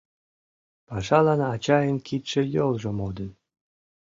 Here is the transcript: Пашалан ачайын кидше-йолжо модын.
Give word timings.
Пашалан 0.87 1.41
ачайын 1.53 1.97
кидше-йолжо 2.07 2.89
модын. 2.97 3.31